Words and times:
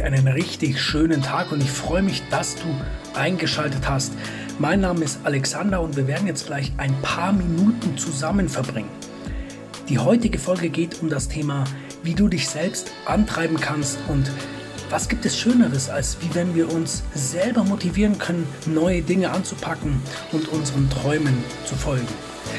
dir 0.00 0.06
einen 0.06 0.28
richtig 0.28 0.80
schönen 0.80 1.22
Tag 1.22 1.52
und 1.52 1.62
ich 1.62 1.70
freue 1.70 2.02
mich, 2.02 2.22
dass 2.30 2.56
du 2.56 2.74
eingeschaltet 3.14 3.88
hast. 3.88 4.12
Mein 4.58 4.80
Name 4.80 5.04
ist 5.04 5.20
Alexander 5.24 5.80
und 5.80 5.96
wir 5.96 6.06
werden 6.06 6.26
jetzt 6.26 6.46
gleich 6.46 6.72
ein 6.78 6.94
paar 7.02 7.32
Minuten 7.32 7.98
zusammen 7.98 8.48
verbringen. 8.48 8.88
Die 9.88 9.98
heutige 9.98 10.38
Folge 10.38 10.70
geht 10.70 11.02
um 11.02 11.10
das 11.10 11.28
Thema, 11.28 11.64
wie 12.02 12.14
du 12.14 12.28
dich 12.28 12.48
selbst 12.48 12.92
antreiben 13.04 13.58
kannst 13.60 13.98
und 14.08 14.30
was 14.88 15.08
gibt 15.08 15.26
es 15.26 15.38
Schöneres, 15.38 15.90
als 15.90 16.16
wie 16.20 16.34
wenn 16.34 16.54
wir 16.54 16.72
uns 16.72 17.02
selber 17.14 17.62
motivieren 17.62 18.18
können, 18.18 18.46
neue 18.66 19.02
Dinge 19.02 19.30
anzupacken 19.30 20.00
und 20.32 20.48
unseren 20.48 20.88
Träumen 20.88 21.44
zu 21.66 21.74
folgen. 21.74 22.08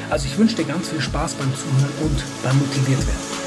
Also 0.09 0.27
ich 0.27 0.37
wünsche 0.37 0.57
dir 0.57 0.65
ganz 0.65 0.89
viel 0.89 1.01
Spaß 1.01 1.33
beim 1.33 1.51
Zuhören 1.55 1.91
und 2.03 2.23
beim 2.43 2.57
Motiviert 2.59 2.99
werden. 2.99 3.40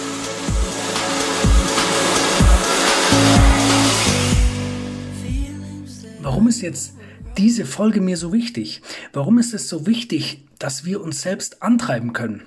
Warum 6.45 6.51
ist 6.51 6.61
jetzt 6.61 6.93
diese 7.39 7.65
Folge 7.65 8.03
mir 8.03 8.19
so 8.19 8.31
wichtig? 8.31 8.83
Warum 9.15 9.39
ist 9.39 9.55
es 9.55 9.67
so 9.67 9.87
wichtig, 9.87 10.45
dass 10.59 10.85
wir 10.85 11.01
uns 11.01 11.23
selbst 11.23 11.63
antreiben 11.63 12.13
können? 12.13 12.43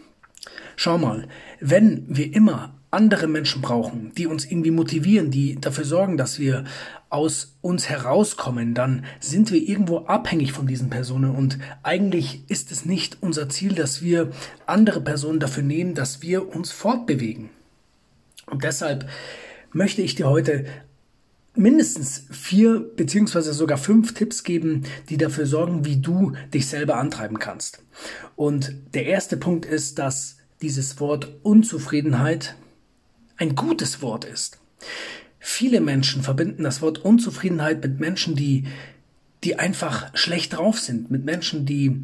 Schau 0.76 1.00
mal, 1.00 1.28
wenn 1.60 2.05
wir 2.08 2.32
immer 2.32 2.76
andere 2.91 3.26
Menschen 3.26 3.64
brauchen, 3.64 4.12
die 4.16 4.28
uns 4.28 4.46
irgendwie 4.46 4.70
motivieren, 4.70 5.32
die 5.32 5.60
dafür 5.60 5.84
sorgen, 5.84 6.16
dass 6.16 6.38
wir 6.38 6.66
aus 7.10 7.58
uns 7.62 7.90
herauskommen, 7.90 8.76
dann 8.76 9.04
sind 9.20 9.52
wir 9.52 9.68
irgendwo 9.68 10.05
abhängig 10.05 10.52
von 10.52 10.68
diesen 10.68 10.91
Personen 10.91 11.32
und 11.32 11.58
eigentlich 11.82 12.44
ist 12.50 12.72
es 12.72 12.86
nicht 12.86 13.18
unser 13.22 13.50
Ziel, 13.50 13.74
dass 13.74 14.04
wir 14.04 14.30
andere 14.68 15.02
Personen 15.02 15.40
dafür 15.40 15.64
nehmen, 15.64 15.96
dass 15.96 16.22
wir 16.22 16.55
uns 16.55 16.70
fortbewegen. 16.70 17.50
Und 18.46 18.64
deshalb 18.64 19.10
möchte 19.74 20.04
ich 20.04 20.14
dir 20.14 20.30
heute 20.30 20.66
mindestens 21.58 22.26
vier 22.32 22.80
beziehungsweise 22.80 23.54
sogar 23.54 23.77
fünf 23.77 24.13
Tipps 24.13 24.44
geben, 24.44 24.84
die 25.10 25.18
dafür 25.18 25.46
sorgen, 25.46 25.86
wie 25.86 25.98
du 25.98 26.34
dich 26.54 26.68
selber 26.68 26.98
antreiben 26.98 27.40
kannst. 27.40 27.84
Und 28.36 28.74
der 28.94 29.05
erste 29.05 29.38
Punkt 29.38 29.66
ist, 29.66 29.99
dass 29.99 30.38
dieses 30.62 30.99
Wort 30.99 31.30
Unzufriedenheit 31.44 32.55
ein 33.38 33.55
gutes 33.55 34.02
Wort 34.02 34.26
ist. 34.26 34.60
Viele 35.40 35.82
Menschen 35.82 36.24
verbinden 36.24 36.64
das 36.64 36.82
Wort 36.82 36.99
Unzufriedenheit 36.99 37.82
mit 37.82 37.99
Menschen, 37.99 38.36
die, 38.36 38.66
die 39.44 39.60
einfach 39.60 40.16
schlecht 40.16 40.58
drauf 40.58 40.80
sind, 40.80 41.12
mit 41.12 41.24
Menschen, 41.24 41.66
die 41.66 42.04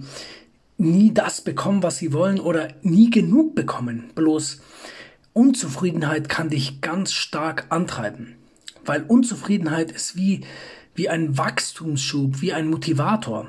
nie 0.77 1.13
das 1.13 1.41
bekommen, 1.41 1.83
was 1.83 1.97
sie 1.97 2.13
wollen 2.13 2.39
oder 2.39 2.69
nie 2.81 3.09
genug 3.09 3.55
bekommen. 3.55 4.11
Bloß 4.15 4.61
Unzufriedenheit 5.33 6.29
kann 6.29 6.49
dich 6.49 6.81
ganz 6.81 7.11
stark 7.11 7.65
antreiben, 7.69 8.35
weil 8.85 9.03
Unzufriedenheit 9.03 9.91
ist 9.91 10.15
wie, 10.15 10.45
wie 10.95 11.09
ein 11.09 11.37
Wachstumsschub, 11.37 12.41
wie 12.41 12.53
ein 12.53 12.67
Motivator. 12.69 13.47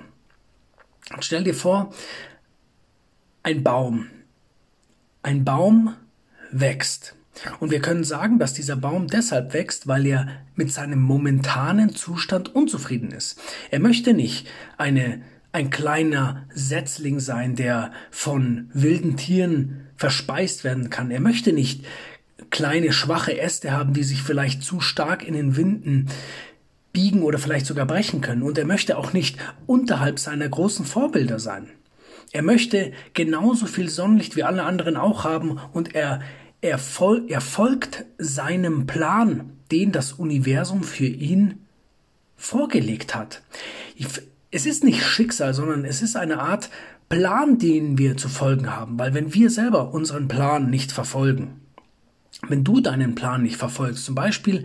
Und 1.13 1.25
stell 1.25 1.45
dir 1.45 1.55
vor, 1.55 1.93
ein 3.43 3.63
Baum. 3.63 4.07
Ein 5.23 5.45
Baum 5.45 5.95
wächst. 6.51 7.15
Und 7.61 7.71
wir 7.71 7.81
können 7.81 8.05
sagen, 8.05 8.39
dass 8.39 8.55
dieser 8.55 8.77
Baum 8.77 9.09
deshalb 9.09 9.55
wächst, 9.55 9.87
weil 9.87 10.07
er 10.07 10.29
mit 10.55 10.73
seinem 10.73 11.03
momentanen 11.03 11.95
Zustand 11.95 12.55
unzufrieden 12.55 13.11
ist. 13.11 13.41
Er 13.71 13.81
möchte 13.81 14.15
nicht 14.15 14.49
eine, 14.79 15.23
ein 15.53 15.71
kleiner 15.71 16.45
Setzling 16.55 17.21
sein, 17.21 17.57
der 17.57 17.93
von 18.11 18.71
wilden 18.73 19.17
Tieren 19.17 19.89
verspeist 19.97 20.65
werden 20.65 20.91
kann. 20.91 21.11
Er 21.11 21.21
möchte 21.21 21.53
nicht 21.53 21.85
kleine, 22.55 22.93
schwache 22.93 23.37
Äste 23.37 23.73
haben, 23.73 23.95
die 23.95 24.05
sich 24.05 24.23
vielleicht 24.23 24.63
zu 24.63 24.81
stark 24.81 25.27
in 25.27 25.35
den 25.35 25.57
Winden 25.57 26.07
biegen 26.93 27.23
oder 27.23 27.39
vielleicht 27.39 27.67
sogar 27.67 27.85
brechen 27.85 28.21
können. 28.21 28.45
Und 28.45 28.57
er 28.57 28.65
möchte 28.65 28.97
auch 28.97 29.13
nicht 29.13 29.39
unterhalb 29.67 30.21
seiner 30.21 30.49
großen 30.49 30.87
Vorbilder 30.87 31.41
sein. 31.41 31.69
Er 32.31 32.43
möchte 32.43 32.93
genauso 33.13 33.67
viel 33.67 33.89
Sonnenlicht 33.89 34.37
wie 34.37 34.45
alle 34.45 34.63
anderen 34.63 34.97
auch 34.97 35.25
haben 35.25 35.59
und 35.73 35.97
er 35.97 36.21
er, 36.61 36.79
fol 36.79 37.25
er 37.29 37.41
folgt 37.41 38.05
seinem 38.19 38.87
Plan, 38.87 39.51
den 39.73 39.91
das 39.91 40.13
Universum 40.13 40.85
für 40.85 41.07
ihn 41.07 41.67
vorgelegt 42.37 43.17
hat. 43.17 43.43
Es 44.53 44.65
ist 44.65 44.85
nicht 44.85 45.03
Schicksal, 45.03 45.55
sondern 45.55 45.85
es 45.85 46.03
ist 46.03 46.17
eine 46.17 46.39
Art 46.39 46.71
Plan, 47.09 47.59
den 47.59 47.99
wir 47.99 48.17
zu 48.17 48.29
folgen 48.29 48.75
haben, 48.75 48.97
weil 48.97 49.13
wenn 49.13 49.35
wir 49.35 49.51
selber 49.51 49.93
unseren 49.93 50.29
Plan 50.29 50.71
nicht 50.71 50.93
verfolgen, 50.93 51.61
wenn 52.49 52.65
du 52.65 52.81
deinen 52.81 53.15
Plan 53.15 53.43
nicht 53.43 53.57
verfolgst, 53.57 54.05
zum 54.05 54.15
Beispiel 54.15 54.65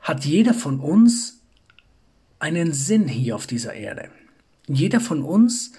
hat 0.00 0.24
jeder 0.24 0.54
von 0.54 0.80
uns 0.80 1.40
einen 2.38 2.72
Sinn 2.72 3.06
hier 3.06 3.36
auf 3.36 3.46
dieser 3.46 3.74
Erde. 3.74 4.10
Jeder 4.66 5.00
von 5.00 5.22
uns 5.22 5.72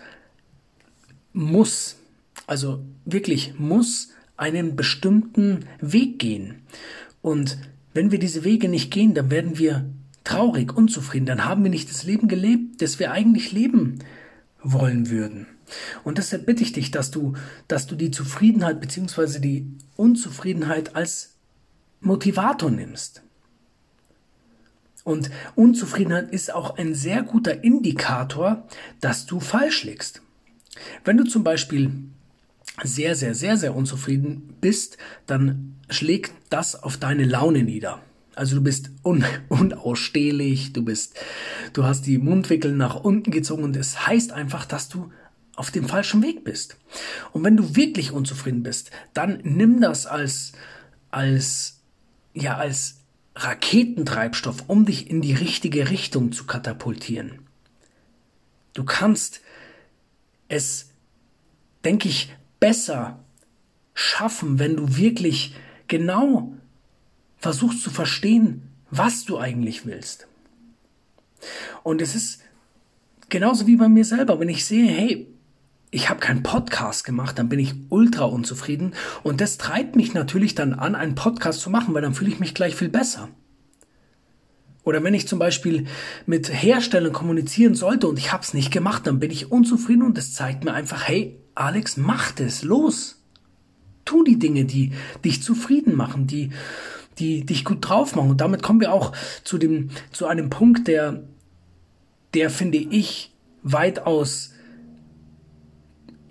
muss, 1.34 1.98
also 2.48 2.84
wirklich 3.06 3.60
muss 3.60 4.10
einen 4.38 4.76
bestimmten 4.76 5.66
Weg 5.80 6.20
gehen. 6.20 6.62
Und 7.22 7.58
wenn 7.94 8.12
wir 8.12 8.20
diese 8.20 8.44
Wege 8.44 8.70
nicht 8.70 8.92
gehen, 8.92 9.14
dann 9.14 9.30
werden 9.30 9.58
wir 9.58 9.86
traurig, 10.24 10.76
unzufrieden, 10.76 11.26
dann 11.26 11.46
haben 11.46 11.64
wir 11.64 11.70
nicht 11.70 11.90
das 11.90 12.04
Leben 12.04 12.28
gelebt, 12.28 12.82
das 12.82 13.00
wir 13.00 13.12
eigentlich 13.12 13.52
leben 13.52 14.00
wollen 14.62 15.10
würden. 15.10 15.48
Und 16.04 16.18
deshalb 16.18 16.46
bitte 16.46 16.64
ich 16.64 16.74
dich, 16.74 16.92
dass 16.92 17.12
du, 17.12 17.34
dass 17.68 17.88
du 17.88 17.96
die 17.96 18.12
Zufriedenheit 18.12 18.80
bzw. 18.82 19.40
die 19.40 19.68
Unzufriedenheit 19.96 20.96
als 20.96 21.36
Motivator 22.02 22.70
nimmst. 22.70 23.22
Und 25.04 25.30
Unzufriedenheit 25.56 26.32
ist 26.32 26.54
auch 26.54 26.78
ein 26.78 26.96
sehr 26.96 27.24
guter 27.24 27.64
Indikator, 27.64 28.68
dass 29.02 29.26
du 29.26 29.40
falsch 29.40 29.84
liegst. 29.84 30.22
Wenn 31.04 31.18
du 31.18 31.24
zum 31.24 31.44
Beispiel 31.44 31.92
sehr, 32.84 33.16
sehr, 33.16 33.36
sehr, 33.36 33.58
sehr 33.58 33.76
unzufrieden 33.76 34.56
bist, 34.62 34.98
dann 35.28 35.76
schlägt 35.90 36.34
das 36.50 36.82
auf 36.82 36.98
deine 36.98 37.26
Laune 37.26 37.64
nieder. 37.64 38.02
Also 38.36 38.56
du 38.56 38.64
bist 38.64 38.90
un 39.04 39.24
unausstehlich, 39.50 40.74
du 40.74 40.84
bist, 40.84 41.16
du 41.74 41.84
hast 41.84 42.08
die 42.08 42.18
Mundwickel 42.18 42.72
nach 42.72 42.96
unten 42.96 43.30
gezogen 43.30 43.64
und 43.64 43.76
es 43.76 44.08
heißt 44.08 44.32
einfach, 44.32 44.66
dass 44.66 44.90
du 44.90 45.12
auf 45.56 45.72
dem 45.72 45.88
falschen 45.88 46.24
Weg 46.24 46.44
bist. 46.44 46.78
Und 47.32 47.44
wenn 47.44 47.58
du 47.58 47.76
wirklich 47.76 48.12
unzufrieden 48.12 48.64
bist, 48.64 48.92
dann 49.14 49.40
nimm 49.44 49.82
das 49.82 50.06
als, 50.06 50.54
als, 51.12 51.82
ja, 52.34 52.58
als 52.58 53.02
Raketentreibstoff, 53.36 54.64
um 54.68 54.86
dich 54.86 55.10
in 55.10 55.22
die 55.22 55.34
richtige 55.34 55.90
Richtung 55.90 56.32
zu 56.32 56.46
katapultieren. 56.46 57.40
Du 58.74 58.84
kannst 58.84 59.42
es, 60.48 60.90
denke 61.84 62.10
ich, 62.10 62.34
besser 62.60 63.20
schaffen, 63.94 64.60
wenn 64.60 64.76
du 64.76 64.96
wirklich 64.98 65.56
genau 65.88 66.54
versuchst 67.38 67.82
zu 67.82 67.90
verstehen, 67.90 68.70
was 68.90 69.26
du 69.26 69.38
eigentlich 69.38 69.86
willst. 69.86 70.28
Und 71.84 72.02
es 72.02 72.16
ist 72.16 72.42
genauso 73.30 73.68
wie 73.68 73.76
bei 73.76 73.90
mir 73.90 74.06
selber, 74.06 74.40
wenn 74.40 74.50
ich 74.50 74.66
sehe, 74.66 74.88
hey, 74.88 75.28
ich 75.94 76.10
habe 76.10 76.20
keinen 76.20 76.42
Podcast 76.42 77.04
gemacht, 77.04 77.38
dann 77.38 77.50
bin 77.50 77.60
ich 77.60 77.76
ultra 77.90 78.26
unzufrieden 78.26 78.94
und 79.22 79.40
das 79.42 79.60
treibt 79.60 79.96
mich 79.96 80.16
natürlich 80.16 80.56
dann 80.56 80.74
an, 80.74 80.96
einen 80.96 81.14
Podcast 81.14 81.62
zu 81.62 81.70
machen, 81.70 81.94
weil 81.94 82.02
dann 82.02 82.16
fühle 82.16 82.32
ich 82.32 82.40
mich 82.40 82.56
gleich 82.56 82.76
viel 82.76 82.90
besser. 82.90 83.30
Oder 84.84 85.04
wenn 85.04 85.14
ich 85.14 85.28
zum 85.28 85.38
Beispiel 85.38 85.86
mit 86.26 86.52
Herstellern 86.52 87.14
kommunizieren 87.14 87.76
sollte 87.76 88.08
und 88.08 88.18
ich 88.18 88.34
habe 88.34 88.44
es 88.44 88.56
nicht 88.56 88.72
gemacht, 88.72 89.06
dann 89.06 89.20
bin 89.20 89.30
ich 89.30 89.52
unzufrieden 89.52 90.02
und 90.02 90.18
es 90.18 90.34
zeigt 90.34 90.66
mir 90.66 90.74
einfach, 90.74 91.08
hey, 91.08 91.40
Alex, 91.54 91.96
mach 91.96 92.34
es, 92.40 92.64
los. 92.64 93.22
Tu 94.04 94.24
die 94.24 94.40
Dinge, 94.40 94.66
die 94.66 94.94
dich 95.24 95.44
zufrieden 95.44 95.96
machen, 95.96 96.26
die, 96.26 96.50
die 97.20 97.46
dich 97.46 97.64
gut 97.64 97.88
drauf 97.88 98.16
machen. 98.16 98.32
Und 98.32 98.42
damit 98.42 98.64
kommen 98.64 98.82
wir 98.82 98.92
auch 98.92 99.14
zu 99.44 99.60
dem, 99.60 99.92
zu 100.12 100.26
einem 100.26 100.50
Punkt, 100.50 100.88
der, 100.88 101.24
der 102.34 102.50
finde 102.50 102.80
ich 102.80 103.32
weitaus 103.62 104.53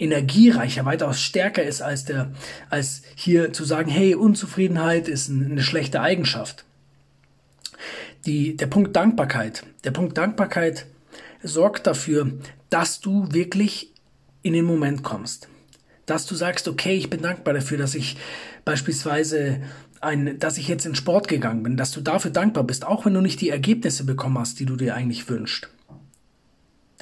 energiereicher, 0.03 0.85
weitaus 0.85 1.21
stärker 1.21 1.63
ist 1.63 1.81
als 1.81 2.05
der, 2.05 2.33
als 2.71 3.03
hier 3.15 3.53
zu 3.53 3.65
sagen, 3.65 3.91
hey, 3.91 4.15
Unzufriedenheit 4.15 5.09
ist 5.09 5.31
eine 5.31 5.63
schlechte 5.63 6.01
Eigenschaft. 6.01 6.65
Die, 8.27 8.57
der 8.57 8.67
Punkt 8.67 8.95
Dankbarkeit. 8.95 9.65
Der 9.85 9.91
Punkt 9.91 10.19
Dankbarkeit 10.19 10.87
sorgt 11.43 11.87
dafür, 11.87 12.33
dass 12.71 13.01
du 13.01 13.33
wirklich 13.33 13.93
in 14.43 14.53
den 14.53 14.65
Moment 14.65 15.03
kommst. 15.03 15.49
Dass 16.07 16.27
du 16.27 16.35
sagst, 16.35 16.69
okay, 16.69 16.95
ich 16.95 17.11
bin 17.11 17.23
dankbar 17.23 17.55
dafür, 17.55 17.79
dass 17.79 17.95
ich 17.95 18.17
beispielsweise 18.65 19.61
ein, 20.01 20.39
dass 20.39 20.59
ich 20.59 20.69
jetzt 20.69 20.85
in 20.85 20.95
Sport 20.95 21.29
gegangen 21.29 21.63
bin, 21.63 21.77
dass 21.77 21.93
du 21.93 22.01
dafür 22.01 22.33
dankbar 22.33 22.65
bist, 22.65 22.85
auch 22.85 23.07
wenn 23.07 23.15
du 23.15 23.21
nicht 23.21 23.41
die 23.41 23.51
Ergebnisse 23.51 24.05
bekommen 24.05 24.39
hast, 24.39 24.59
die 24.59 24.67
du 24.67 24.77
dir 24.77 24.95
eigentlich 24.95 25.29
wünschst. 25.29 25.69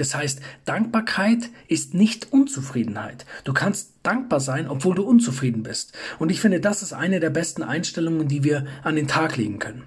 Das 0.00 0.14
heißt, 0.14 0.40
Dankbarkeit 0.64 1.50
ist 1.68 1.92
nicht 1.92 2.32
Unzufriedenheit. 2.32 3.26
Du 3.44 3.52
kannst 3.52 3.92
dankbar 4.02 4.40
sein, 4.40 4.66
obwohl 4.66 4.94
du 4.94 5.02
unzufrieden 5.02 5.62
bist. 5.62 5.92
Und 6.18 6.30
ich 6.30 6.40
finde, 6.40 6.58
das 6.58 6.82
ist 6.82 6.94
eine 6.94 7.20
der 7.20 7.28
besten 7.28 7.62
Einstellungen, 7.62 8.26
die 8.26 8.42
wir 8.42 8.66
an 8.82 8.96
den 8.96 9.08
Tag 9.08 9.36
legen 9.36 9.58
können. 9.58 9.82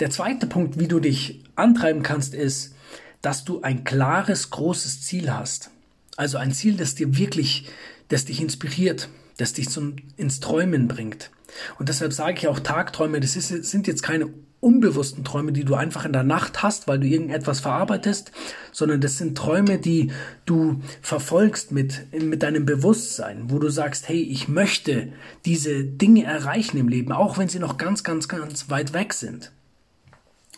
Der 0.00 0.10
zweite 0.10 0.46
Punkt, 0.46 0.78
wie 0.78 0.86
du 0.86 1.00
dich 1.00 1.42
antreiben 1.56 2.02
kannst, 2.02 2.34
ist, 2.34 2.74
dass 3.22 3.46
du 3.46 3.62
ein 3.62 3.84
klares, 3.84 4.50
großes 4.50 5.00
Ziel 5.00 5.32
hast. 5.32 5.70
Also 6.18 6.36
ein 6.36 6.52
Ziel, 6.52 6.76
das 6.76 6.94
dir 6.94 7.16
wirklich, 7.16 7.70
das 8.08 8.26
dich 8.26 8.42
inspiriert, 8.42 9.08
das 9.38 9.54
dich 9.54 9.70
zum, 9.70 9.96
ins 10.18 10.40
Träumen 10.40 10.88
bringt. 10.88 11.30
Und 11.78 11.88
deshalb 11.88 12.12
sage 12.12 12.36
ich 12.36 12.48
auch 12.48 12.60
Tagträume, 12.60 13.18
das 13.18 13.34
ist, 13.34 13.48
sind 13.48 13.86
jetzt 13.86 14.02
keine 14.02 14.28
unbewussten 14.62 15.24
Träume, 15.24 15.50
die 15.50 15.64
du 15.64 15.74
einfach 15.74 16.04
in 16.04 16.12
der 16.12 16.22
Nacht 16.22 16.62
hast, 16.62 16.86
weil 16.86 17.00
du 17.00 17.06
irgendetwas 17.06 17.58
verarbeitest, 17.58 18.30
sondern 18.70 19.00
das 19.00 19.18
sind 19.18 19.36
Träume, 19.36 19.78
die 19.78 20.12
du 20.46 20.80
verfolgst 21.02 21.72
mit, 21.72 22.06
mit 22.12 22.44
deinem 22.44 22.64
Bewusstsein, 22.64 23.50
wo 23.50 23.58
du 23.58 23.68
sagst, 23.70 24.08
hey, 24.08 24.22
ich 24.22 24.46
möchte 24.46 25.12
diese 25.44 25.82
Dinge 25.82 26.24
erreichen 26.24 26.78
im 26.78 26.88
Leben, 26.88 27.10
auch 27.10 27.38
wenn 27.38 27.48
sie 27.48 27.58
noch 27.58 27.76
ganz, 27.76 28.04
ganz, 28.04 28.28
ganz 28.28 28.70
weit 28.70 28.92
weg 28.92 29.14
sind. 29.14 29.50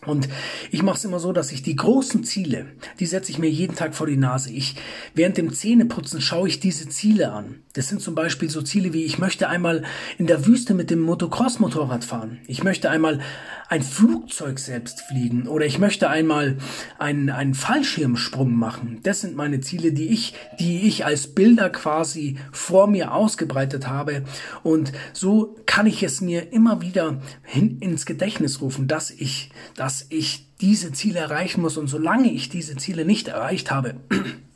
Und 0.04 0.28
ich 0.70 0.82
mache 0.82 0.98
es 0.98 1.04
immer 1.06 1.18
so, 1.18 1.32
dass 1.32 1.50
ich 1.50 1.62
die 1.62 1.76
großen 1.76 2.24
Ziele, 2.24 2.66
die 3.00 3.06
setze 3.06 3.30
ich 3.30 3.38
mir 3.38 3.48
jeden 3.48 3.74
Tag 3.74 3.94
vor 3.94 4.06
die 4.06 4.18
Nase. 4.18 4.52
Ich 4.52 4.76
während 5.14 5.38
dem 5.38 5.50
Zähneputzen 5.50 6.20
schaue 6.20 6.46
ich 6.46 6.60
diese 6.60 6.90
Ziele 6.90 7.32
an. 7.32 7.63
Das 7.74 7.88
sind 7.88 8.00
zum 8.00 8.14
Beispiel 8.14 8.48
so 8.48 8.62
Ziele 8.62 8.92
wie 8.92 9.04
ich 9.04 9.18
möchte 9.18 9.48
einmal 9.48 9.82
in 10.16 10.28
der 10.28 10.46
Wüste 10.46 10.74
mit 10.74 10.90
dem 10.90 11.00
Motocross-Motorrad 11.00 12.04
fahren. 12.04 12.38
Ich 12.46 12.62
möchte 12.62 12.88
einmal 12.88 13.20
ein 13.68 13.82
Flugzeug 13.82 14.60
selbst 14.60 15.00
fliegen 15.00 15.48
oder 15.48 15.66
ich 15.66 15.80
möchte 15.80 16.08
einmal 16.08 16.56
einen, 17.00 17.30
einen 17.30 17.54
Fallschirmsprung 17.54 18.54
machen. 18.54 19.00
Das 19.02 19.22
sind 19.22 19.34
meine 19.34 19.60
Ziele, 19.60 19.90
die 19.90 20.06
ich, 20.10 20.34
die 20.60 20.86
ich 20.86 21.04
als 21.04 21.34
Bilder 21.34 21.68
quasi 21.68 22.38
vor 22.52 22.86
mir 22.86 23.12
ausgebreitet 23.12 23.88
habe. 23.88 24.22
Und 24.62 24.92
so 25.12 25.56
kann 25.66 25.86
ich 25.86 26.04
es 26.04 26.20
mir 26.20 26.52
immer 26.52 26.80
wieder 26.80 27.20
hin, 27.42 27.78
ins 27.80 28.06
Gedächtnis 28.06 28.60
rufen, 28.60 28.86
dass 28.86 29.10
ich, 29.10 29.50
dass 29.74 30.06
ich 30.10 30.46
diese 30.60 30.92
Ziele 30.92 31.18
erreichen 31.18 31.60
muss. 31.60 31.76
Und 31.76 31.88
solange 31.88 32.30
ich 32.30 32.50
diese 32.50 32.76
Ziele 32.76 33.04
nicht 33.04 33.26
erreicht 33.26 33.72
habe, 33.72 33.96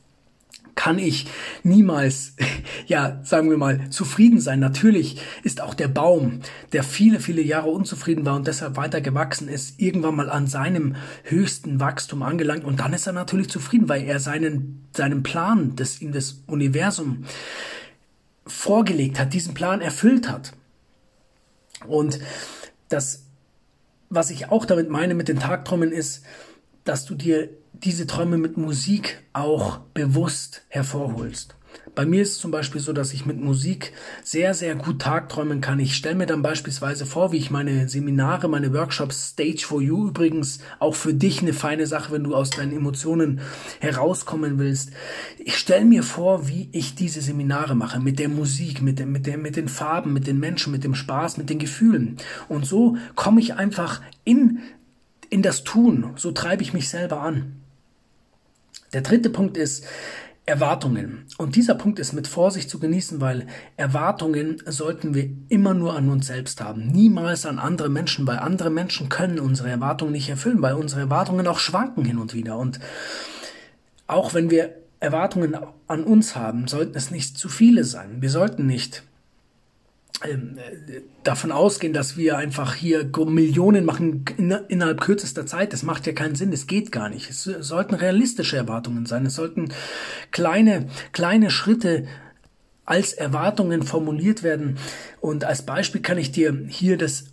kann 0.78 1.00
ich 1.00 1.26
niemals, 1.64 2.34
ja, 2.86 3.18
sagen 3.24 3.50
wir 3.50 3.58
mal, 3.58 3.90
zufrieden 3.90 4.40
sein. 4.40 4.60
Natürlich 4.60 5.20
ist 5.42 5.60
auch 5.60 5.74
der 5.74 5.88
Baum, 5.88 6.40
der 6.72 6.84
viele, 6.84 7.18
viele 7.18 7.42
Jahre 7.42 7.68
unzufrieden 7.68 8.24
war 8.24 8.36
und 8.36 8.46
deshalb 8.46 8.76
weiter 8.76 9.00
gewachsen 9.00 9.48
ist, 9.48 9.80
irgendwann 9.80 10.14
mal 10.14 10.30
an 10.30 10.46
seinem 10.46 10.94
höchsten 11.24 11.80
Wachstum 11.80 12.22
angelangt 12.22 12.64
und 12.64 12.78
dann 12.78 12.92
ist 12.92 13.08
er 13.08 13.12
natürlich 13.12 13.50
zufrieden, 13.50 13.88
weil 13.88 14.04
er 14.04 14.20
seinen, 14.20 14.86
seinen 14.96 15.24
Plan, 15.24 15.72
das 15.74 16.00
ihm 16.00 16.12
das 16.12 16.42
Universum 16.46 17.24
vorgelegt 18.46 19.18
hat, 19.18 19.34
diesen 19.34 19.54
Plan 19.54 19.80
erfüllt 19.80 20.30
hat. 20.30 20.52
Und 21.88 22.20
das, 22.88 23.24
was 24.10 24.30
ich 24.30 24.48
auch 24.48 24.64
damit 24.64 24.90
meine 24.90 25.14
mit 25.14 25.26
den 25.26 25.40
Tagträumen 25.40 25.90
ist, 25.90 26.24
dass 26.84 27.04
du 27.04 27.16
dir 27.16 27.50
diese 27.84 28.06
Träume 28.06 28.38
mit 28.38 28.56
Musik 28.56 29.22
auch 29.32 29.78
bewusst 29.94 30.62
hervorholst. 30.68 31.58
Bei 31.94 32.06
mir 32.06 32.22
ist 32.22 32.32
es 32.32 32.38
zum 32.38 32.50
Beispiel 32.50 32.80
so, 32.80 32.92
dass 32.92 33.12
ich 33.12 33.26
mit 33.26 33.40
Musik 33.40 33.92
sehr, 34.22 34.54
sehr 34.54 34.76
gut 34.76 35.00
tagträumen 35.00 35.60
kann. 35.60 35.80
Ich 35.80 35.96
stelle 35.96 36.14
mir 36.14 36.26
dann 36.26 36.42
beispielsweise 36.42 37.06
vor, 37.06 37.32
wie 37.32 37.38
ich 37.38 37.50
meine 37.50 37.88
Seminare, 37.88 38.48
meine 38.48 38.72
Workshops 38.72 39.30
Stage 39.30 39.64
for 39.66 39.82
You 39.82 40.08
übrigens 40.08 40.60
auch 40.78 40.94
für 40.94 41.12
dich 41.12 41.42
eine 41.42 41.52
feine 41.52 41.86
Sache, 41.86 42.12
wenn 42.12 42.24
du 42.24 42.36
aus 42.36 42.50
deinen 42.50 42.72
Emotionen 42.72 43.40
herauskommen 43.80 44.58
willst. 44.58 44.92
Ich 45.38 45.56
stelle 45.56 45.84
mir 45.84 46.02
vor, 46.02 46.46
wie 46.46 46.68
ich 46.72 46.94
diese 46.94 47.20
Seminare 47.20 47.74
mache 47.74 48.00
mit 48.00 48.18
der 48.18 48.28
Musik, 48.28 48.80
mit, 48.80 48.98
dem, 48.98 49.10
mit, 49.10 49.26
der, 49.26 49.38
mit 49.38 49.56
den 49.56 49.68
Farben, 49.68 50.12
mit 50.12 50.26
den 50.26 50.38
Menschen, 50.38 50.72
mit 50.72 50.84
dem 50.84 50.94
Spaß, 50.94 51.36
mit 51.36 51.50
den 51.50 51.58
Gefühlen. 51.58 52.16
Und 52.48 52.64
so 52.64 52.96
komme 53.16 53.40
ich 53.40 53.54
einfach 53.54 54.02
in, 54.24 54.60
in 55.30 55.42
das 55.42 55.64
Tun. 55.64 56.12
So 56.16 56.30
treibe 56.32 56.62
ich 56.62 56.72
mich 56.72 56.88
selber 56.88 57.22
an. 57.22 57.58
Der 58.92 59.02
dritte 59.02 59.30
Punkt 59.30 59.56
ist 59.56 59.84
Erwartungen. 60.48 61.26
Und 61.36 61.56
dieser 61.56 61.74
Punkt 61.74 61.98
ist 61.98 62.14
mit 62.14 62.26
Vorsicht 62.26 62.70
zu 62.70 62.78
genießen, 62.78 63.20
weil 63.20 63.46
Erwartungen 63.76 64.62
sollten 64.64 65.14
wir 65.14 65.28
immer 65.50 65.74
nur 65.74 65.94
an 65.94 66.08
uns 66.08 66.26
selbst 66.28 66.62
haben, 66.62 66.86
niemals 66.86 67.44
an 67.44 67.58
andere 67.58 67.90
Menschen, 67.90 68.26
weil 68.26 68.38
andere 68.38 68.70
Menschen 68.70 69.10
können 69.10 69.40
unsere 69.40 69.68
Erwartungen 69.68 70.12
nicht 70.12 70.30
erfüllen, 70.30 70.62
weil 70.62 70.72
unsere 70.72 71.02
Erwartungen 71.02 71.46
auch 71.46 71.58
schwanken 71.58 72.04
hin 72.04 72.16
und 72.16 72.32
wieder. 72.32 72.56
Und 72.56 72.80
auch 74.06 74.32
wenn 74.32 74.50
wir 74.50 74.74
Erwartungen 75.00 75.54
an 75.86 76.04
uns 76.04 76.34
haben, 76.34 76.66
sollten 76.66 76.96
es 76.96 77.10
nicht 77.10 77.36
zu 77.36 77.50
viele 77.50 77.84
sein. 77.84 78.22
Wir 78.22 78.30
sollten 78.30 78.66
nicht 78.66 79.02
davon 81.22 81.52
ausgehen, 81.52 81.92
dass 81.92 82.16
wir 82.16 82.36
einfach 82.36 82.74
hier 82.74 83.08
Millionen 83.26 83.84
machen 83.84 84.24
innerhalb 84.68 85.00
kürzester 85.00 85.46
Zeit. 85.46 85.72
Das 85.72 85.84
macht 85.84 86.06
ja 86.06 86.12
keinen 86.12 86.34
Sinn. 86.34 86.52
Es 86.52 86.66
geht 86.66 86.90
gar 86.90 87.08
nicht. 87.08 87.30
Es 87.30 87.44
sollten 87.44 87.94
realistische 87.94 88.56
Erwartungen 88.56 89.06
sein. 89.06 89.26
Es 89.26 89.36
sollten 89.36 89.72
kleine, 90.32 90.88
kleine 91.12 91.50
Schritte 91.50 92.06
als 92.84 93.12
Erwartungen 93.12 93.82
formuliert 93.82 94.42
werden. 94.42 94.78
Und 95.20 95.44
als 95.44 95.62
Beispiel 95.62 96.00
kann 96.00 96.18
ich 96.18 96.32
dir 96.32 96.64
hier 96.68 96.98
das 96.98 97.26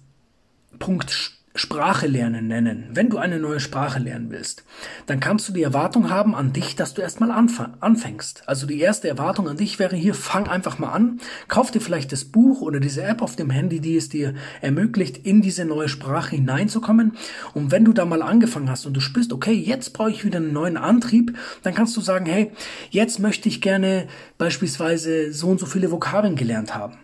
Punkt 0.78 1.32
Sprache 1.58 2.08
lernen 2.08 2.48
nennen. 2.48 2.90
Wenn 2.92 3.10
du 3.10 3.18
eine 3.18 3.40
neue 3.40 3.62
Sprache 3.62 4.00
lernen 4.00 4.30
willst, 4.30 4.66
dann 5.06 5.22
kannst 5.22 5.48
du 5.48 5.54
die 5.54 5.64
Erwartung 5.64 6.10
haben 6.10 6.36
an 6.36 6.52
dich, 6.52 6.76
dass 6.76 6.94
du 6.94 7.02
erstmal 7.02 7.32
anfängst. 7.32 8.44
Also 8.46 8.68
die 8.68 8.80
erste 8.82 9.08
Erwartung 9.08 9.48
an 9.48 9.56
dich 9.56 9.80
wäre 9.80 9.96
hier, 9.96 10.14
fang 10.14 10.50
einfach 10.50 10.80
mal 10.80 10.92
an, 10.92 11.22
kauf 11.48 11.72
dir 11.72 11.80
vielleicht 11.80 12.12
das 12.12 12.26
Buch 12.26 12.62
oder 12.62 12.82
diese 12.82 13.04
App 13.04 13.22
auf 13.22 13.38
dem 13.38 13.50
Handy, 13.50 13.80
die 13.80 13.96
es 13.96 14.10
dir 14.10 14.34
ermöglicht, 14.60 15.26
in 15.26 15.42
diese 15.42 15.64
neue 15.64 15.88
Sprache 15.88 16.36
hineinzukommen. 16.36 17.14
Und 17.54 17.72
wenn 17.72 17.86
du 17.86 17.94
da 17.94 18.04
mal 18.04 18.22
angefangen 18.22 18.70
hast 18.70 18.86
und 18.86 18.94
du 18.94 19.00
spürst, 19.00 19.32
okay, 19.32 19.54
jetzt 19.54 19.94
brauche 19.94 20.12
ich 20.12 20.26
wieder 20.26 20.40
einen 20.40 20.52
neuen 20.52 20.76
Antrieb, 20.76 21.38
dann 21.64 21.74
kannst 21.74 21.96
du 21.96 22.02
sagen, 22.02 22.26
hey, 22.26 22.52
jetzt 22.90 23.20
möchte 23.20 23.48
ich 23.48 23.62
gerne 23.62 24.08
beispielsweise 24.38 25.32
so 25.32 25.48
und 25.48 25.62
so 25.62 25.66
viele 25.66 25.90
Vokabeln 25.90 26.36
gelernt 26.36 26.76
haben. 26.76 26.98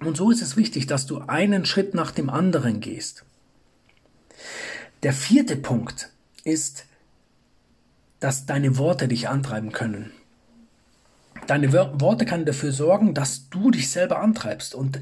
Und 0.00 0.16
so 0.16 0.30
ist 0.30 0.42
es 0.42 0.56
wichtig, 0.56 0.86
dass 0.86 1.06
du 1.06 1.20
einen 1.26 1.64
Schritt 1.64 1.94
nach 1.94 2.12
dem 2.12 2.30
anderen 2.30 2.80
gehst. 2.80 3.24
Der 5.06 5.12
vierte 5.12 5.54
Punkt 5.54 6.10
ist, 6.42 6.84
dass 8.18 8.44
deine 8.44 8.76
Worte 8.76 9.06
dich 9.06 9.28
antreiben 9.28 9.70
können. 9.70 10.10
Deine 11.46 11.72
Worte 11.72 12.24
können 12.24 12.44
dafür 12.44 12.72
sorgen, 12.72 13.14
dass 13.14 13.48
du 13.48 13.70
dich 13.70 13.88
selber 13.88 14.20
antreibst. 14.20 14.74
Und 14.74 14.98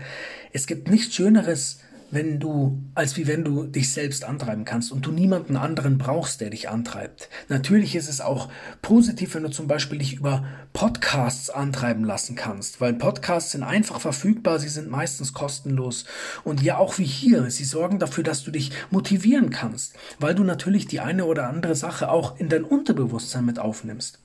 es 0.52 0.66
gibt 0.66 0.90
nichts 0.90 1.14
Schöneres, 1.14 1.80
wenn 2.14 2.40
du, 2.40 2.82
als 2.94 3.16
wie 3.16 3.26
wenn 3.26 3.44
du 3.44 3.64
dich 3.64 3.92
selbst 3.92 4.24
antreiben 4.24 4.64
kannst 4.64 4.92
und 4.92 5.04
du 5.04 5.12
niemanden 5.12 5.56
anderen 5.56 5.98
brauchst, 5.98 6.40
der 6.40 6.50
dich 6.50 6.68
antreibt. 6.68 7.28
Natürlich 7.48 7.96
ist 7.96 8.08
es 8.08 8.20
auch 8.20 8.48
positiv, 8.80 9.34
wenn 9.34 9.42
du 9.42 9.50
zum 9.50 9.66
Beispiel 9.66 9.98
dich 9.98 10.14
über 10.14 10.44
Podcasts 10.72 11.50
antreiben 11.50 12.04
lassen 12.04 12.36
kannst, 12.36 12.80
weil 12.80 12.94
Podcasts 12.94 13.52
sind 13.52 13.62
einfach 13.62 14.00
verfügbar, 14.00 14.58
sie 14.58 14.68
sind 14.68 14.90
meistens 14.90 15.32
kostenlos 15.32 16.04
und 16.44 16.62
ja 16.62 16.78
auch 16.78 16.98
wie 16.98 17.04
hier, 17.04 17.50
sie 17.50 17.64
sorgen 17.64 17.98
dafür, 17.98 18.24
dass 18.24 18.44
du 18.44 18.50
dich 18.50 18.70
motivieren 18.90 19.50
kannst, 19.50 19.94
weil 20.18 20.34
du 20.34 20.44
natürlich 20.44 20.86
die 20.86 21.00
eine 21.00 21.24
oder 21.24 21.48
andere 21.48 21.74
Sache 21.74 22.08
auch 22.08 22.38
in 22.38 22.48
dein 22.48 22.64
Unterbewusstsein 22.64 23.44
mit 23.44 23.58
aufnimmst. 23.58 24.20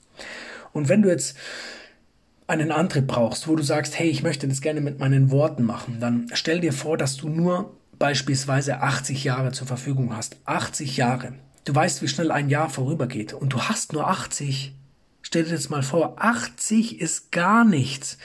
Und 0.72 0.88
wenn 0.88 1.02
du 1.02 1.10
jetzt 1.10 1.36
einen 2.50 2.72
Antrieb 2.72 3.06
brauchst, 3.06 3.48
wo 3.48 3.56
du 3.56 3.62
sagst, 3.62 3.98
hey, 4.00 4.10
ich 4.10 4.24
möchte 4.24 4.48
das 4.48 4.62
gerne 4.62 4.82
mit 4.82 5.00
meinen 5.00 5.30
Worten 5.30 5.64
machen, 5.64 5.98
dann 6.00 6.28
stell 6.34 6.60
dir 6.60 6.74
vor, 6.74 6.98
dass 6.98 7.16
du 7.16 7.30
nur 7.30 7.79
beispielsweise 8.00 8.82
80 8.82 9.24
Jahre 9.24 9.52
zur 9.52 9.68
Verfügung 9.68 10.16
hast. 10.16 10.38
80 10.46 10.98
Jahre. 10.98 11.34
Du 11.66 11.76
weißt, 11.76 12.02
wie 12.02 12.08
schnell 12.08 12.32
ein 12.32 12.50
Jahr 12.50 12.70
vorübergeht 12.70 13.34
und 13.34 13.54
du 13.54 13.62
hast 13.62 13.94
nur 13.94 14.08
80. 14.08 14.74
Stell 15.22 15.44
dir 15.44 15.52
das 15.52 15.70
mal 15.70 15.84
vor, 15.84 16.16
80 16.18 17.00
ist 17.00 17.32
gar 17.32 17.66
nichts. 17.66 18.18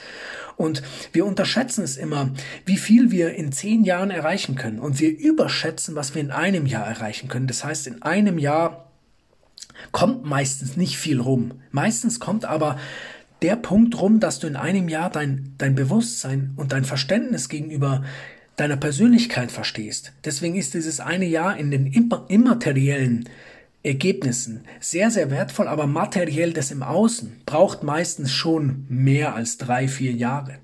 Und 0.55 0.81
wir 1.11 1.25
unterschätzen 1.25 1.83
es 1.83 1.97
immer, 1.97 2.31
wie 2.65 2.77
viel 2.77 3.11
wir 3.11 3.35
in 3.35 3.51
zehn 3.51 3.83
Jahren 3.83 4.09
erreichen 4.09 4.55
können. 4.55 4.79
Und 4.79 4.99
wir 4.99 5.15
überschätzen, 5.15 5.95
was 5.95 6.15
wir 6.15 6.21
in 6.21 6.31
einem 6.31 6.65
Jahr 6.65 6.87
erreichen 6.87 7.27
können. 7.27 7.47
Das 7.47 7.63
heißt, 7.63 7.87
in 7.87 8.01
einem 8.01 8.39
Jahr 8.39 8.89
kommt 9.91 10.23
meistens 10.25 10.77
nicht 10.77 10.97
viel 10.97 11.19
rum. 11.19 11.61
Meistens 11.71 12.21
kommt 12.21 12.45
aber 12.45 12.79
der 13.41 13.57
Punkt 13.57 13.99
rum, 13.99 14.21
dass 14.21 14.39
du 14.39 14.47
in 14.47 14.55
einem 14.55 14.87
Jahr 14.87 15.09
dein, 15.09 15.53
dein 15.57 15.75
Bewusstsein 15.75 16.53
und 16.55 16.71
dein 16.71 16.85
Verständnis 16.85 17.49
gegenüber 17.49 18.03
deiner 18.55 18.77
Persönlichkeit 18.77 19.51
verstehst. 19.51 20.13
Deswegen 20.23 20.55
ist 20.55 20.73
dieses 20.73 20.99
eine 20.99 21.25
Jahr 21.25 21.57
in 21.57 21.71
den 21.71 21.87
immateriellen 21.87 23.29
Ergebnissen 23.83 24.63
sehr, 24.79 25.11
sehr 25.11 25.29
wertvoll, 25.29 25.67
aber 25.67 25.87
materiell 25.87 26.53
das 26.53 26.71
im 26.71 26.81
Außen 26.81 27.41
braucht 27.45 27.83
meistens 27.83 28.31
schon 28.31 28.85
mehr 28.89 29.35
als 29.35 29.57
drei, 29.57 29.87
vier 29.87 30.11
Jahre. 30.11 30.57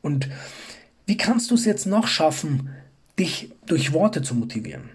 Und 0.00 0.28
wie 1.06 1.16
kannst 1.16 1.50
du 1.50 1.54
es 1.54 1.64
jetzt 1.64 1.86
noch 1.86 2.06
schaffen, 2.06 2.70
dich 3.18 3.50
durch 3.66 3.92
Worte 3.92 4.22
zu 4.22 4.34
motivieren? 4.34 4.90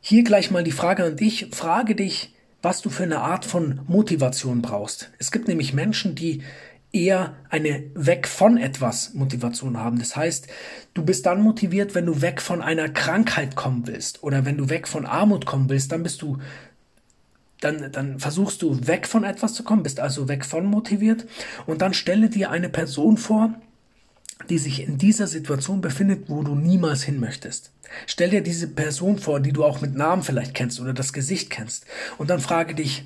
Hier 0.00 0.24
gleich 0.24 0.50
mal 0.50 0.64
die 0.64 0.72
Frage 0.72 1.04
an 1.04 1.16
dich. 1.16 1.48
Frage 1.52 1.94
dich, 1.94 2.34
was 2.60 2.82
du 2.82 2.90
für 2.90 3.04
eine 3.04 3.20
Art 3.20 3.44
von 3.44 3.80
Motivation 3.86 4.60
brauchst. 4.62 5.10
Es 5.18 5.30
gibt 5.30 5.48
nämlich 5.48 5.72
Menschen, 5.72 6.14
die 6.14 6.42
eher 6.92 7.36
eine 7.48 7.84
weg 7.94 8.28
von 8.28 8.58
etwas 8.58 9.14
Motivation 9.14 9.78
haben. 9.78 9.98
Das 9.98 10.14
heißt, 10.14 10.48
du 10.92 11.04
bist 11.04 11.24
dann 11.24 11.42
motiviert, 11.42 11.94
wenn 11.94 12.06
du 12.06 12.20
weg 12.20 12.42
von 12.42 12.60
einer 12.60 12.88
Krankheit 12.88 13.56
kommen 13.56 13.86
willst 13.86 14.22
oder 14.22 14.44
wenn 14.44 14.58
du 14.58 14.68
weg 14.68 14.86
von 14.86 15.06
Armut 15.06 15.46
kommen 15.46 15.70
willst, 15.70 15.90
dann 15.90 16.02
bist 16.02 16.20
du 16.22 16.38
dann, 17.60 17.92
dann 17.92 18.18
versuchst 18.18 18.60
du 18.60 18.86
weg 18.86 19.06
von 19.06 19.24
etwas 19.24 19.54
zu 19.54 19.62
kommen, 19.62 19.84
bist 19.84 20.00
also 20.00 20.28
weg 20.28 20.44
von 20.44 20.66
motiviert 20.66 21.26
und 21.66 21.80
dann 21.80 21.94
stelle 21.94 22.28
dir 22.28 22.50
eine 22.50 22.68
Person 22.68 23.16
vor, 23.16 23.54
die 24.50 24.58
sich 24.58 24.82
in 24.82 24.98
dieser 24.98 25.28
Situation 25.28 25.80
befindet, 25.80 26.28
wo 26.28 26.42
du 26.42 26.56
niemals 26.56 27.04
hin 27.04 27.20
möchtest. 27.20 27.70
Stell 28.06 28.30
dir 28.30 28.42
diese 28.42 28.66
Person 28.66 29.18
vor, 29.18 29.38
die 29.38 29.52
du 29.52 29.64
auch 29.64 29.80
mit 29.80 29.94
Namen 29.94 30.24
vielleicht 30.24 30.54
kennst 30.54 30.80
oder 30.80 30.92
das 30.92 31.12
Gesicht 31.12 31.50
kennst 31.50 31.86
und 32.18 32.30
dann 32.30 32.40
frage 32.40 32.74
dich, 32.74 33.04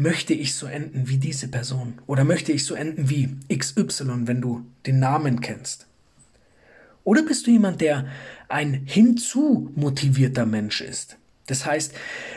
möchte 0.00 0.34
ich 0.34 0.54
so 0.54 0.66
enden 0.66 1.08
wie 1.08 1.18
diese 1.18 1.48
Person? 1.48 1.98
Oder 2.06 2.24
möchte 2.24 2.52
ich 2.52 2.64
so 2.64 2.74
enden 2.74 3.10
wie 3.10 3.36
XY, 3.54 4.26
wenn 4.26 4.40
du 4.40 4.64
den 4.86 4.98
Namen 4.98 5.40
kennst? 5.40 5.86
Oder 7.04 7.22
bist 7.22 7.46
du 7.46 7.50
jemand, 7.50 7.80
der 7.80 8.06
ein 8.48 8.82
hinzu 8.84 9.70
motivierter 9.74 10.46
Mensch 10.46 10.80
ist? 10.80 11.16
Das 11.46 11.66
heißt, 11.66 11.92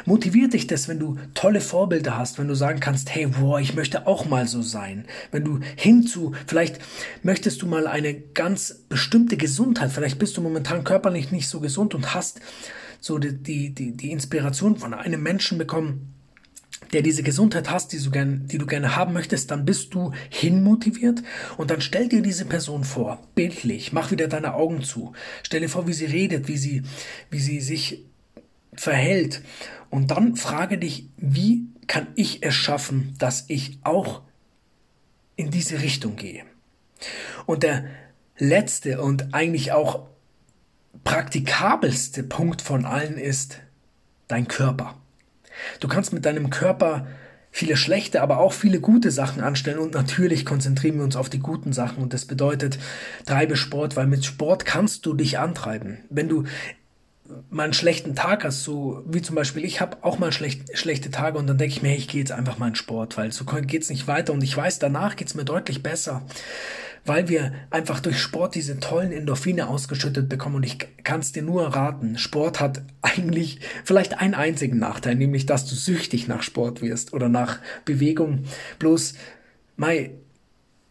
motiviert 0.06 0.54
dich 0.54 0.66
das, 0.66 0.88
wenn 0.88 0.98
du 0.98 1.20
tolle 1.36 1.62
Vorbilder 1.62 2.18
hast, 2.18 2.40
wenn 2.40 2.48
du 2.48 2.56
sagen 2.56 2.80
kannst, 2.80 3.14
hey, 3.14 3.28
boah, 3.28 3.60
ich 3.60 3.76
möchte 3.76 4.08
auch 4.08 4.26
mal 4.26 4.48
so 4.48 4.64
sein. 4.64 5.06
Wenn 5.32 5.46
du 5.46 5.60
hinzu, 5.76 6.34
vielleicht 6.48 6.80
möchtest 7.22 7.62
du 7.62 7.68
mal 7.68 7.86
eine 7.86 8.16
ganz 8.16 8.80
bestimmte 8.90 9.38
Gesundheit, 9.38 9.92
vielleicht 9.92 10.18
bist 10.18 10.36
du 10.36 10.42
momentan 10.42 10.84
körperlich 10.84 11.32
nicht 11.32 11.48
so 11.48 11.60
gesund 11.60 11.94
und 11.94 12.16
hast 12.16 12.42
so 13.00 13.20
die, 13.20 13.70
die, 13.70 13.92
die 13.92 14.12
Inspiration 14.12 14.78
von 14.78 14.96
einem 14.96 15.22
Menschen 15.22 15.60
bekommen, 15.60 16.13
der 16.92 17.02
diese 17.02 17.24
Gesundheit 17.24 17.70
hast, 17.70 17.94
die 17.94 18.00
du, 18.00 18.12
gern, 18.12 18.48
die 18.48 18.58
du 18.58 18.66
gerne 18.66 18.96
haben 18.96 19.14
möchtest, 19.14 19.52
dann 19.52 19.66
bist 19.66 19.94
du 19.94 20.12
hinmotiviert 20.30 21.24
und 21.58 21.72
dann 21.72 21.82
stell 21.82 22.10
dir 22.10 22.22
diese 22.22 22.46
Person 22.46 22.84
vor, 22.84 23.22
bildlich, 23.36 23.94
mach 23.94 24.12
wieder 24.12 24.28
deine 24.28 24.54
Augen 24.54 24.84
zu, 24.84 25.14
stell 25.44 25.62
dir 25.62 25.70
vor, 25.70 25.88
wie 25.88 25.94
sie 25.94 26.06
redet, 26.06 26.48
wie 26.48 26.58
sie, 26.58 26.84
wie 27.30 27.40
sie 27.40 27.62
sich 27.62 28.04
verhält 28.76 29.42
und 29.90 30.12
dann 30.12 30.36
frage 30.36 30.78
dich, 30.78 31.10
wie 31.18 31.68
kann 31.88 32.08
ich 32.16 32.44
es 32.44 32.56
schaffen, 32.56 33.14
dass 33.20 33.46
ich 33.48 33.80
auch 33.84 34.22
in 35.36 35.52
diese 35.52 35.82
Richtung 35.82 36.16
gehe. 36.16 36.44
Und 37.46 37.64
der 37.64 37.86
letzte 38.38 39.02
und 39.02 39.34
eigentlich 39.34 39.72
auch 39.72 40.08
praktikabelste 41.04 42.24
Punkt 42.24 42.62
von 42.62 42.86
allen 42.86 43.18
ist 43.18 43.60
dein 44.28 44.48
Körper. 44.48 44.96
Du 45.80 45.88
kannst 45.88 46.14
mit 46.14 46.26
deinem 46.26 46.50
Körper 46.50 47.08
viele 47.52 47.78
schlechte, 47.78 48.22
aber 48.22 48.40
auch 48.40 48.52
viele 48.52 48.80
gute 48.80 49.12
Sachen 49.12 49.44
anstellen 49.44 49.78
und 49.78 49.94
natürlich 49.94 50.46
konzentrieren 50.46 50.98
wir 50.98 51.04
uns 51.04 51.16
auf 51.16 51.30
die 51.30 51.40
guten 51.40 51.72
Sachen 51.72 52.02
und 52.02 52.14
das 52.14 52.26
bedeutet, 52.26 52.80
treibe 53.26 53.56
Sport, 53.56 53.96
weil 53.96 54.08
mit 54.08 54.26
Sport 54.26 54.66
kannst 54.66 55.06
du 55.06 55.14
dich 55.14 55.38
antreiben. 55.38 56.00
Wenn 56.10 56.30
du 56.30 56.46
mal 57.52 57.64
einen 57.64 57.74
schlechten 57.74 58.16
Tag 58.16 58.44
hast, 58.44 58.64
so 58.64 59.04
wie 59.08 59.22
zum 59.22 59.36
Beispiel 59.36 59.64
ich 59.64 59.82
habe 59.82 59.98
auch 60.02 60.18
mal 60.18 60.32
schlecht, 60.32 60.78
schlechte 60.78 61.12
Tage 61.12 61.38
und 61.38 61.48
dann 61.48 61.58
denke 61.58 61.76
ich 61.76 61.82
mir, 61.84 61.90
hey, 61.90 61.98
ich 61.98 62.08
gehe 62.08 62.20
jetzt 62.20 62.32
einfach 62.32 62.58
mal 62.58 62.70
in 62.70 62.76
Sport, 62.76 63.18
weil 63.18 63.32
so 63.32 63.46
geht 63.46 63.84
es 63.84 63.90
nicht 63.90 64.08
weiter 64.08 64.34
und 64.34 64.44
ich 64.44 64.58
weiß, 64.58 64.80
danach 64.80 65.16
geht 65.16 65.28
es 65.28 65.36
mir 65.36 65.46
deutlich 65.46 65.84
besser 65.84 66.24
weil 67.06 67.28
wir 67.28 67.54
einfach 67.70 68.00
durch 68.00 68.20
Sport 68.20 68.56
diese 68.56 68.80
tollen 68.80 69.12
Endorphine 69.12 69.68
ausgeschüttet 69.68 70.30
bekommen. 70.30 70.56
Und 70.56 70.66
ich 70.66 70.78
kann 71.04 71.20
es 71.20 71.32
dir 71.32 71.44
nur 71.44 71.68
raten, 71.68 72.18
Sport 72.18 72.60
hat 72.60 72.84
eigentlich 73.02 73.60
vielleicht 73.84 74.20
einen 74.20 74.34
einzigen 74.34 74.80
Nachteil, 74.80 75.16
nämlich 75.16 75.46
dass 75.46 75.66
du 75.66 75.76
süchtig 75.76 76.28
nach 76.28 76.44
Sport 76.44 76.82
wirst 76.82 77.14
oder 77.14 77.30
nach 77.30 77.60
Bewegung. 77.86 78.46
Bloß, 78.80 79.16
Mai, 79.76 80.12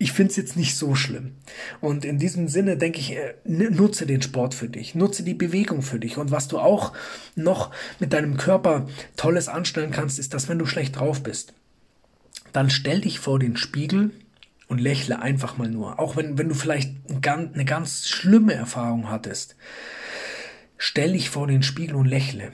ich 0.03 0.13
finde 0.13 0.33
es 0.33 0.37
jetzt 0.37 0.57
nicht 0.57 0.77
so 0.77 0.97
schlimm. 0.97 1.37
Und 1.81 2.05
in 2.05 2.19
diesem 2.19 2.49
Sinne 2.49 2.77
denke 2.77 2.99
ich, 2.99 3.13
äh, 3.13 3.35
nutze 3.45 4.05
den 4.05 4.21
Sport 4.21 4.53
für 4.53 4.69
dich, 4.69 4.97
nutze 4.97 5.23
die 5.23 5.35
Bewegung 5.35 5.83
für 5.83 6.01
dich. 6.01 6.19
Und 6.19 6.33
was 6.33 6.49
du 6.49 6.59
auch 6.59 6.93
noch 7.37 7.71
mit 8.01 8.13
deinem 8.13 8.37
Körper 8.37 8.89
Tolles 9.17 9.47
anstellen 9.47 9.93
kannst, 9.93 10.19
ist, 10.19 10.35
dass 10.35 10.49
wenn 10.49 10.59
du 10.59 10.67
schlecht 10.67 10.97
drauf 10.97 11.23
bist, 11.23 11.55
dann 12.53 12.69
stell 12.69 13.01
dich 13.01 13.21
vor 13.21 13.39
den 13.39 13.57
Spiegel 13.57 14.11
und 14.73 14.81
lächle 14.81 15.21
einfach 15.21 15.59
mal 15.59 15.69
nur. 15.69 16.01
Auch 16.01 16.17
wenn, 16.17 16.39
wenn 16.39 16.49
du 16.49 16.55
vielleicht 16.55 16.95
eine 17.09 17.65
ganz 17.67 18.09
schlimme 18.09 18.55
Erfahrung 18.55 19.11
hattest. 19.11 19.55
Stell 20.79 21.13
dich 21.13 21.29
vor 21.29 21.47
den 21.47 21.63
Spiegel 21.63 21.95
und 21.95 22.07
lächle. 22.07 22.53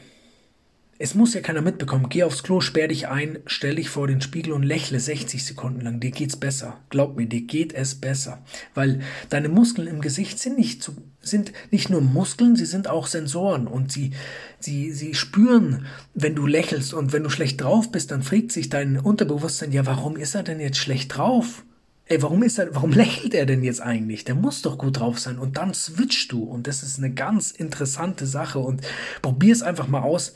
Es 0.98 1.14
muss 1.14 1.32
ja 1.32 1.40
keiner 1.40 1.62
mitbekommen. 1.62 2.08
Geh 2.08 2.25
aufs 2.25 2.42
Klo, 2.42 2.60
sperr 2.60 2.88
dich 2.88 3.06
ein, 3.06 3.38
stell 3.46 3.76
dich 3.76 3.88
vor 3.88 4.08
den 4.08 4.20
Spiegel 4.20 4.52
und 4.52 4.64
lächle 4.64 4.98
60 4.98 5.44
Sekunden 5.44 5.80
lang. 5.80 6.00
Dir 6.00 6.10
geht's 6.10 6.37
besser. 6.37 6.80
Glaub 6.90 7.16
mir, 7.16 7.26
dir 7.26 7.42
geht 7.42 7.72
es 7.72 7.94
besser. 7.94 8.42
Weil 8.75 9.00
deine 9.30 9.48
Muskeln 9.48 9.87
im 9.87 10.00
Gesicht 10.00 10.40
sind 10.40 10.58
nicht, 10.58 10.82
zu, 10.82 10.96
sind 11.20 11.52
nicht 11.70 11.88
nur 11.88 12.00
Muskeln, 12.00 12.56
sie 12.56 12.66
sind 12.66 12.88
auch 12.88 13.06
Sensoren 13.06 13.68
und 13.68 13.92
sie, 13.92 14.10
sie, 14.58 14.90
sie 14.90 15.14
spüren, 15.14 15.87
wenn 16.14 16.34
du 16.34 16.48
lächelst 16.48 16.92
und 16.92 17.12
wenn 17.12 17.22
du 17.22 17.30
schlecht 17.30 17.60
drauf 17.60 17.92
bist, 17.92 18.10
dann 18.10 18.25
fragt 18.25 18.50
sich 18.50 18.68
dein 18.68 18.98
Unterbewusstsein, 18.98 19.70
ja, 19.70 19.87
warum 19.87 20.16
ist 20.16 20.34
er 20.34 20.42
denn 20.42 20.58
jetzt 20.58 20.78
schlecht 20.78 21.16
drauf? 21.16 21.62
Ey, 22.09 22.23
warum 22.23 22.43
ist 22.43 22.59
er, 22.59 22.75
warum 22.75 22.93
lächelt 22.93 23.35
er 23.35 23.47
denn 23.47 23.62
jetzt 23.62 23.81
eigentlich? 23.81 24.25
Der 24.25 24.35
muss 24.35 24.62
doch 24.62 24.79
gut 24.79 24.99
drauf 24.99 25.19
sein. 25.19 25.38
Und 25.38 25.57
dann 25.57 25.75
switchst 25.75 26.33
du. 26.33 26.43
Und 26.43 26.67
das 26.67 26.83
ist 26.83 26.99
eine 26.99 27.11
ganz 27.11 27.50
interessante 27.50 28.27
Sache. 28.27 28.59
Und 28.59 28.83
probier 29.23 29.53
es 29.53 29.62
einfach 29.62 29.88
mal 29.88 30.03
aus. 30.03 30.35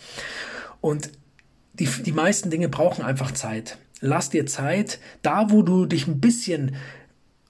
Und 0.81 1.11
die, 1.75 1.87
die 1.87 2.13
meisten 2.13 2.51
Dinge 2.51 2.69
brauchen 2.69 3.05
einfach 3.05 3.33
Zeit. 3.33 3.79
Lass 4.01 4.31
dir 4.31 4.47
Zeit. 4.47 4.99
Da, 5.23 5.51
wo 5.51 5.63
du 5.63 5.87
dich 5.87 6.07
ein 6.07 6.21
bisschen 6.21 6.77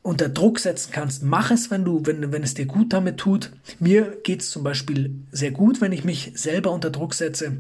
unter 0.03 0.29
Druck 0.29 0.59
setzen 0.59 0.91
kannst, 0.93 1.23
mach 1.23 1.53
es, 1.53 1.71
wenn 1.71 1.85
du, 1.85 2.05
wenn, 2.05 2.33
wenn 2.33 2.43
es 2.43 2.55
dir 2.55 2.67
gut 2.67 2.93
damit 2.93 3.19
tut. 3.19 3.53
Mir 3.79 4.19
geht's 4.25 4.51
zum 4.51 4.65
Beispiel 4.65 5.15
sehr 5.31 5.53
gut, 5.53 5.81
wenn 5.81 5.93
ich 5.93 6.03
mich 6.03 6.33
selber 6.35 6.73
unter 6.73 6.91
Druck 6.91 7.15
setze. 7.15 7.59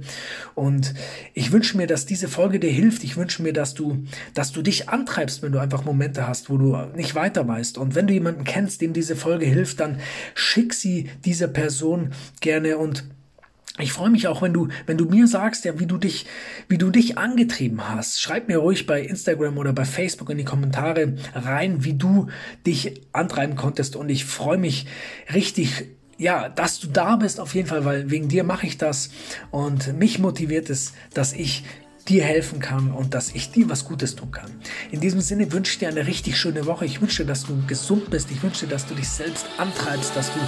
Und 0.56 0.92
ich 1.34 1.52
wünsche 1.52 1.76
mir, 1.76 1.86
dass 1.86 2.04
diese 2.04 2.26
Folge 2.26 2.58
dir 2.58 2.70
hilft. 2.70 3.04
Ich 3.04 3.16
wünsche 3.16 3.42
mir, 3.44 3.52
dass 3.52 3.74
du, 3.74 4.04
dass 4.34 4.50
du 4.50 4.62
dich 4.62 4.88
antreibst, 4.88 5.42
wenn 5.42 5.52
du 5.52 5.60
einfach 5.60 5.84
Momente 5.84 6.26
hast, 6.26 6.50
wo 6.50 6.56
du 6.56 6.76
nicht 6.96 7.14
weiter 7.14 7.46
weißt. 7.46 7.78
Und 7.78 7.94
wenn 7.94 8.08
du 8.08 8.12
jemanden 8.12 8.42
kennst, 8.42 8.80
dem 8.80 8.92
diese 8.92 9.14
Folge 9.14 9.46
hilft, 9.46 9.78
dann 9.78 10.00
schick 10.34 10.74
sie 10.74 11.10
dieser 11.24 11.46
Person 11.46 12.10
gerne 12.40 12.76
und 12.76 13.04
ich 13.78 13.92
freue 13.92 14.10
mich 14.10 14.28
auch, 14.28 14.42
wenn 14.42 14.52
du, 14.52 14.68
wenn 14.84 14.98
du 14.98 15.06
mir 15.06 15.26
sagst, 15.26 15.64
ja, 15.64 15.78
wie 15.80 15.86
du 15.86 15.96
dich, 15.96 16.26
wie 16.68 16.76
du 16.76 16.90
dich 16.90 17.16
angetrieben 17.16 17.88
hast. 17.88 18.20
Schreib 18.20 18.48
mir 18.48 18.58
ruhig 18.58 18.86
bei 18.86 19.00
Instagram 19.00 19.56
oder 19.56 19.72
bei 19.72 19.86
Facebook 19.86 20.28
in 20.28 20.36
die 20.36 20.44
Kommentare 20.44 21.14
rein, 21.34 21.82
wie 21.82 21.94
du 21.94 22.28
dich 22.66 23.00
antreiben 23.12 23.56
konntest. 23.56 23.96
Und 23.96 24.10
ich 24.10 24.26
freue 24.26 24.58
mich 24.58 24.86
richtig, 25.32 25.86
ja, 26.18 26.50
dass 26.50 26.80
du 26.80 26.88
da 26.88 27.16
bist 27.16 27.40
auf 27.40 27.54
jeden 27.54 27.66
Fall, 27.66 27.86
weil 27.86 28.10
wegen 28.10 28.28
dir 28.28 28.44
mache 28.44 28.66
ich 28.66 28.76
das. 28.76 29.08
Und 29.50 29.98
mich 29.98 30.18
motiviert 30.18 30.68
es, 30.68 30.92
dass 31.14 31.32
ich 31.32 31.64
dir 32.08 32.24
helfen 32.24 32.60
kann 32.60 32.90
und 32.90 33.14
dass 33.14 33.30
ich 33.34 33.50
dir 33.50 33.68
was 33.68 33.84
Gutes 33.84 34.16
tun 34.16 34.30
kann. 34.30 34.50
In 34.90 35.00
diesem 35.00 35.20
Sinne 35.20 35.50
wünsche 35.52 35.72
ich 35.72 35.78
dir 35.78 35.88
eine 35.88 36.06
richtig 36.06 36.36
schöne 36.36 36.66
Woche. 36.66 36.84
Ich 36.84 37.00
wünsche 37.00 37.22
dir, 37.22 37.28
dass 37.28 37.44
du 37.44 37.64
gesund 37.66 38.10
bist. 38.10 38.30
Ich 38.30 38.42
wünsche 38.42 38.66
dir, 38.66 38.72
dass 38.72 38.86
du 38.86 38.94
dich 38.94 39.08
selbst 39.08 39.46
antreibst, 39.58 40.14
dass 40.16 40.32
du, 40.32 40.40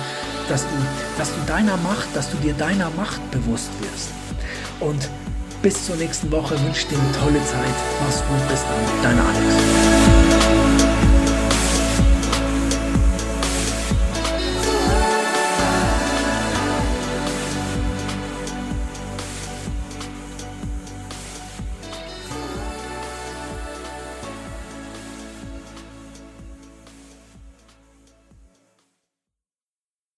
dass 0.48 0.62
du, 0.62 0.74
dass 1.18 1.28
du 1.28 1.40
deiner 1.46 1.76
Macht, 1.78 2.08
dass 2.14 2.30
du 2.30 2.36
dir 2.38 2.54
deiner 2.54 2.90
Macht 2.90 3.20
bewusst 3.30 3.70
wirst. 3.80 4.10
Und 4.80 5.08
bis 5.62 5.86
zur 5.86 5.96
nächsten 5.96 6.30
Woche 6.30 6.60
wünsche 6.62 6.80
ich 6.80 6.86
dir 6.88 6.98
eine 6.98 7.12
tolle 7.12 7.44
Zeit. 7.46 7.74
Mach's 8.02 8.22
gut, 8.28 8.48
bis 8.48 8.62
dann. 8.62 9.02
Dein 9.02 9.18
Alex. 9.18 10.73